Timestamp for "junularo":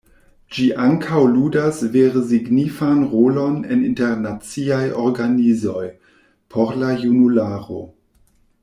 7.07-7.83